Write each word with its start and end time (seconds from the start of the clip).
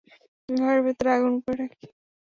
ঘরের 0.49 0.81
ভেতর 0.85 1.05
আগুন 1.09 1.33
করে 1.43 1.55
রাখি। 1.61 1.85